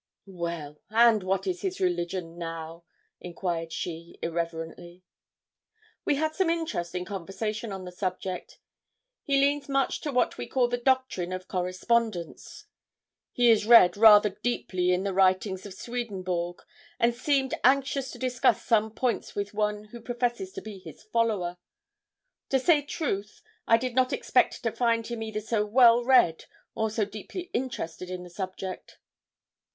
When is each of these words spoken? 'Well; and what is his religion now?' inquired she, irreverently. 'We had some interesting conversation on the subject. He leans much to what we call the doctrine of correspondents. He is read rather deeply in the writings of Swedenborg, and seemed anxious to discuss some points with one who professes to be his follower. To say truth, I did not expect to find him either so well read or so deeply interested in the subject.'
'Well; 0.25 0.79
and 0.89 1.21
what 1.21 1.45
is 1.45 1.61
his 1.61 1.79
religion 1.79 2.35
now?' 2.39 2.83
inquired 3.19 3.71
she, 3.71 4.17
irreverently. 4.23 5.03
'We 6.05 6.15
had 6.15 6.33
some 6.33 6.49
interesting 6.49 7.05
conversation 7.05 7.71
on 7.71 7.85
the 7.85 7.91
subject. 7.91 8.57
He 9.21 9.39
leans 9.39 9.69
much 9.69 10.01
to 10.01 10.11
what 10.11 10.39
we 10.39 10.47
call 10.47 10.67
the 10.69 10.79
doctrine 10.79 11.31
of 11.31 11.47
correspondents. 11.47 12.65
He 13.31 13.51
is 13.51 13.67
read 13.67 13.95
rather 13.95 14.31
deeply 14.41 14.91
in 14.91 15.03
the 15.03 15.13
writings 15.13 15.67
of 15.67 15.73
Swedenborg, 15.75 16.63
and 16.99 17.13
seemed 17.13 17.53
anxious 17.63 18.09
to 18.09 18.17
discuss 18.17 18.65
some 18.65 18.89
points 18.95 19.35
with 19.35 19.53
one 19.53 19.83
who 19.89 20.01
professes 20.01 20.51
to 20.53 20.63
be 20.63 20.79
his 20.79 21.03
follower. 21.03 21.57
To 22.49 22.57
say 22.57 22.81
truth, 22.81 23.43
I 23.67 23.77
did 23.77 23.93
not 23.93 24.11
expect 24.11 24.63
to 24.63 24.71
find 24.71 25.05
him 25.05 25.21
either 25.21 25.41
so 25.41 25.63
well 25.63 26.03
read 26.03 26.45
or 26.73 26.89
so 26.89 27.05
deeply 27.05 27.51
interested 27.53 28.09
in 28.09 28.23
the 28.23 28.31
subject.' 28.31 28.97